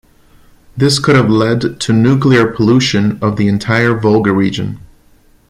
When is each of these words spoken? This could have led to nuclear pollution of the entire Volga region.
This 0.75 0.97
could 0.97 1.15
have 1.15 1.29
led 1.29 1.79
to 1.79 1.93
nuclear 1.93 2.47
pollution 2.47 3.19
of 3.21 3.35
the 3.37 3.47
entire 3.47 3.93
Volga 3.93 4.31
region. 4.33 4.79